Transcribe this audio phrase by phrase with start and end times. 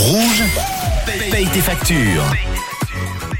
[0.00, 0.42] Rouge,
[1.30, 2.24] paye tes factures.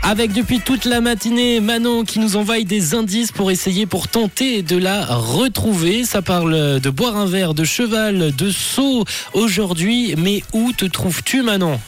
[0.02, 4.60] Avec depuis toute la matinée Manon qui nous envoie des indices pour essayer, pour tenter
[4.60, 6.04] de la retrouver.
[6.04, 10.14] Ça parle de boire un verre, de cheval, de saut aujourd'hui.
[10.18, 11.80] Mais où te trouves-tu Manon?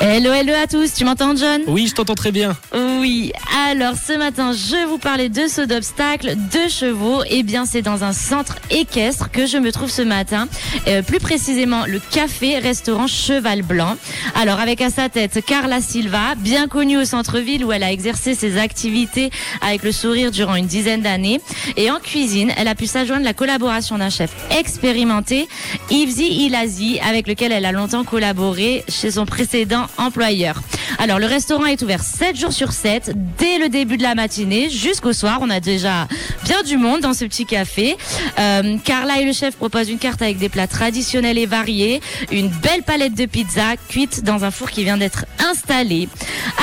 [0.00, 1.60] Hello, hello à tous, tu m'entends John?
[1.68, 2.56] Oui, je t'entends très bien.
[3.02, 3.32] Oui,
[3.68, 7.24] alors ce matin, je vous parler de saut d'obstacles, de chevaux.
[7.28, 10.46] Eh bien, c'est dans un centre équestre que je me trouve ce matin.
[10.86, 13.96] Euh, plus précisément, le café-restaurant Cheval Blanc.
[14.36, 18.36] Alors, avec à sa tête Carla Silva, bien connue au centre-ville où elle a exercé
[18.36, 19.30] ses activités
[19.62, 21.40] avec le sourire durant une dizaine d'années.
[21.76, 25.48] Et en cuisine, elle a pu s'adjoindre la collaboration d'un chef expérimenté,
[25.90, 30.62] Yvzi Ilazi, avec lequel elle a longtemps collaboré chez son précédent employeur.
[31.02, 34.70] Alors le restaurant est ouvert 7 jours sur 7 dès le début de la matinée
[34.70, 35.40] jusqu'au soir.
[35.42, 36.06] On a déjà
[36.44, 37.96] bien du monde dans ce petit café.
[38.38, 42.46] Euh, Carla et le chef proposent une carte avec des plats traditionnels et variés, une
[42.46, 46.08] belle palette de pizza cuite dans un four qui vient d'être installé.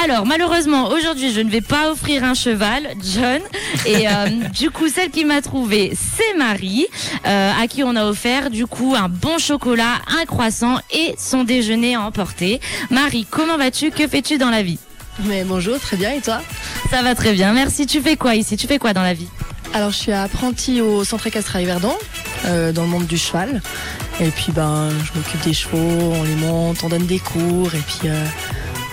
[0.05, 3.41] Alors malheureusement aujourd'hui je ne vais pas offrir un cheval, John.
[3.85, 6.87] Et euh, du coup celle qui m'a trouvé c'est Marie,
[7.27, 11.43] euh, à qui on a offert du coup un bon chocolat, un croissant et son
[11.43, 12.61] déjeuner à emporter.
[12.89, 13.91] Marie, comment vas-tu?
[13.91, 14.28] Que fais-tu?
[14.37, 14.77] Dans la vie
[15.25, 16.41] Mais bonjour, très bien, et toi
[16.89, 17.85] Ça va très bien, merci.
[17.85, 18.57] Tu fais quoi ici?
[18.57, 19.27] Tu fais quoi dans la vie?
[19.73, 21.95] Alors, je suis apprentie au centre équestre à Yverdon,
[22.45, 23.61] euh, dans le monde du cheval.
[24.19, 27.81] Et puis, ben, je m'occupe des chevaux, on les monte, on donne des cours, et
[27.85, 28.25] puis euh,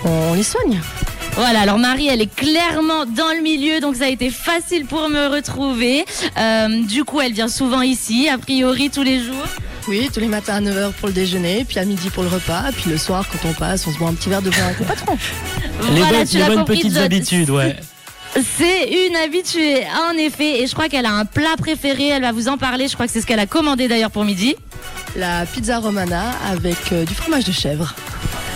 [0.04, 0.80] on les soigne.
[1.32, 5.08] Voilà, alors Marie, elle est clairement dans le milieu, donc ça a été facile pour
[5.10, 6.04] me retrouver.
[6.38, 9.44] Euh, du coup, elle vient souvent ici, a priori tous les jours.
[9.88, 12.64] Oui, tous les matins à 9h pour le déjeuner, puis à midi pour le repas,
[12.72, 14.80] puis le soir, quand on passe, on se boit un petit verre de vin avec
[14.80, 15.16] le patron.
[15.92, 17.76] Les Voilà, bonnes, tu les bonnes compris, petites habitudes, ouais.
[18.34, 22.32] C'est une habituée, en effet, et je crois qu'elle a un plat préféré, elle va
[22.32, 24.56] vous en parler, je crois que c'est ce qu'elle a commandé d'ailleurs pour midi.
[25.16, 27.94] La pizza romana avec euh, du fromage de chèvre.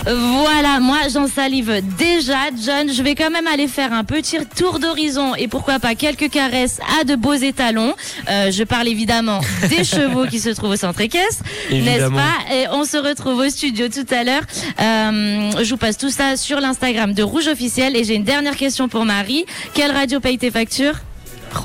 [0.04, 2.92] Voilà, moi j'en salive déjà, John.
[2.92, 6.80] Je vais quand même aller faire un petit tour d'horizon et pourquoi pas quelques caresses
[7.00, 7.94] à de beaux étalons.
[8.28, 12.54] Euh, je parle évidemment des chevaux qui se trouvent au centre équestre, n'est-ce pas?
[12.54, 14.42] Et on se retrouve au studio tout à l'heure.
[14.80, 18.56] Euh, je vous passe tout ça sur l'Instagram de Rouge Officiel et j'ai une dernière
[18.56, 19.44] question pour Marie.
[19.74, 20.94] Quelle radio paye tes factures?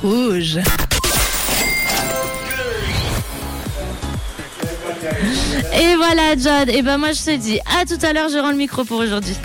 [0.02, 0.60] Rouge.
[5.74, 6.70] Et voilà, John.
[6.70, 8.30] Et ben moi je te dis à tout à l'heure.
[8.30, 9.36] Je rends le micro pour aujourd'hui.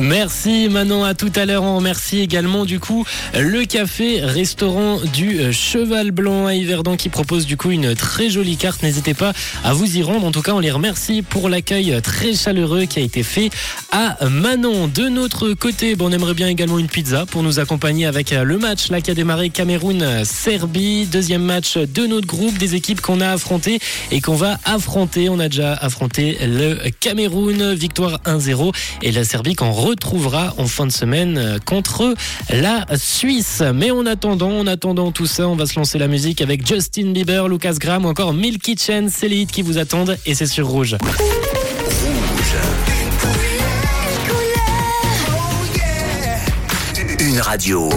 [0.00, 1.64] Merci Manon, à tout à l'heure.
[1.64, 7.08] On remercie également du coup le café restaurant du euh, Cheval Blanc à Yverdon qui
[7.08, 8.82] propose du coup une très jolie carte.
[8.82, 9.32] N'hésitez pas
[9.64, 10.24] à vous y rendre.
[10.24, 13.50] En tout cas, on les remercie pour l'accueil très chaleureux qui a été fait
[13.90, 14.88] à Manon.
[14.88, 18.58] De notre côté, on aimerait bien également une pizza pour nous accompagner avec euh, le
[18.58, 21.06] match là qui a démarré Cameroun-Serbie.
[21.06, 23.78] Deuxième match de notre groupe, des équipes qu'on a affrontées
[24.10, 25.28] et qu'on va affronter.
[25.28, 30.86] On a déjà affronté le Cameroun, victoire 1-0 et la Serbie qu'on retrouvera en fin
[30.86, 32.14] de semaine euh, contre
[32.50, 33.62] la Suisse.
[33.74, 37.12] Mais en attendant, en attendant tout ça, on va se lancer la musique avec Justin
[37.12, 39.08] Bieber, Lucas Graham ou encore Milky Chen.
[39.08, 40.96] C'est les qui vous attendent et c'est sur Rouge.
[47.40, 47.88] Radio.